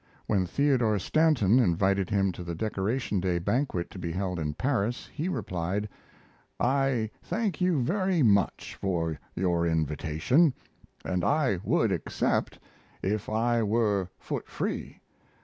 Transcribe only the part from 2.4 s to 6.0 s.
the Decoration Day banquet to be held in Paris, he replied: